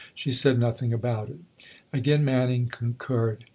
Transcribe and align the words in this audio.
"She 0.15 0.31
said 0.31 0.57
nothing 0.57 0.91
about 0.93 1.29
it." 1.29 1.37
Again 1.93 2.25
Manning 2.25 2.69
concurred. 2.69 3.43